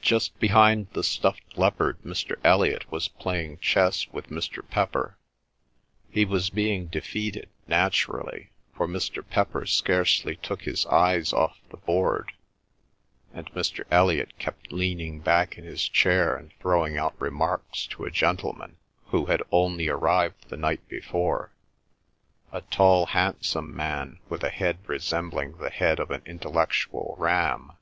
Just 0.00 0.40
behind 0.40 0.86
the 0.94 1.04
stuffed 1.04 1.58
leopard 1.58 2.00
Mr. 2.00 2.36
Elliot 2.42 2.90
was 2.90 3.08
playing 3.08 3.58
chess 3.58 4.08
with 4.08 4.28
Mr. 4.30 4.66
Pepper. 4.66 5.18
He 6.08 6.24
was 6.24 6.48
being 6.48 6.86
defeated, 6.86 7.50
naturally, 7.68 8.52
for 8.74 8.88
Mr. 8.88 9.22
Pepper 9.28 9.66
scarcely 9.66 10.36
took 10.36 10.62
his 10.62 10.86
eyes 10.86 11.34
off 11.34 11.58
the 11.68 11.76
board, 11.76 12.32
and 13.34 13.52
Mr. 13.52 13.84
Elliot 13.90 14.32
kept 14.38 14.72
leaning 14.72 15.20
back 15.20 15.58
in 15.58 15.64
his 15.64 15.90
chair 15.90 16.34
and 16.38 16.50
throwing 16.58 16.96
out 16.96 17.14
remarks 17.20 17.86
to 17.88 18.06
a 18.06 18.10
gentleman 18.10 18.78
who 19.08 19.26
had 19.26 19.42
only 19.52 19.90
arrived 19.90 20.48
the 20.48 20.56
night 20.56 20.88
before, 20.88 21.52
a 22.50 22.62
tall 22.62 23.04
handsome 23.04 23.76
man, 23.76 24.20
with 24.30 24.42
a 24.42 24.48
head 24.48 24.78
resembling 24.86 25.58
the 25.58 25.68
head 25.68 26.00
of 26.00 26.10
an 26.10 26.22
intellectual 26.24 27.14
ram. 27.18 27.72